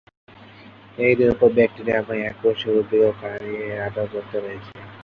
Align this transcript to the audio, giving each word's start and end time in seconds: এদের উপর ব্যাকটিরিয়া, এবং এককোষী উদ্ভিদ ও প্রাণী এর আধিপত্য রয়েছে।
এদের 1.03 1.29
উপর 1.35 1.49
ব্যাকটিরিয়া, 1.57 1.99
এবং 2.01 2.17
এককোষী 2.29 2.67
উদ্ভিদ 2.71 3.01
ও 3.03 3.19
প্রাণী 3.19 3.51
এর 3.65 3.79
আধিপত্য 3.87 4.31
রয়েছে। 4.37 4.71